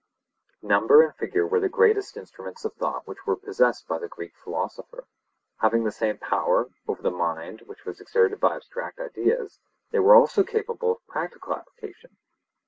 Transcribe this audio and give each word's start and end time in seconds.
Number 0.63 1.03
and 1.03 1.13
figure 1.15 1.45
were 1.45 1.59
the 1.59 1.69
greatest 1.69 2.17
instruments 2.17 2.65
of 2.65 2.73
thought 2.73 3.05
which 3.05 3.27
were 3.27 3.35
possessed 3.35 3.87
by 3.87 3.99
the 3.99 4.07
Greek 4.07 4.33
philosopher; 4.35 5.05
having 5.59 5.83
the 5.83 5.91
same 5.91 6.17
power 6.17 6.71
over 6.87 7.03
the 7.03 7.11
mind 7.11 7.61
which 7.67 7.85
was 7.85 8.01
exerted 8.01 8.39
by 8.39 8.55
abstract 8.55 8.99
ideas, 8.99 9.59
they 9.91 9.99
were 9.99 10.15
also 10.15 10.43
capable 10.43 10.93
of 10.93 11.05
practical 11.05 11.53
application. 11.53 12.17